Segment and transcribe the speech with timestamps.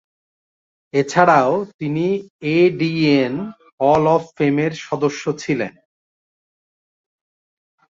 [0.93, 2.05] এছাড়াও তিনি
[2.55, 3.33] AVN
[3.79, 5.73] hall of ফেমের সদস্য ছিলেন।